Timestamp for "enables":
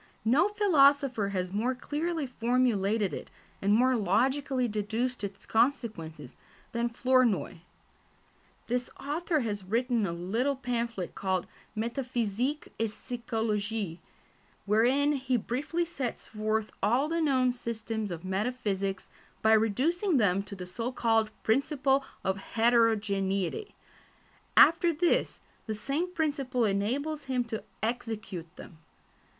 26.65-27.25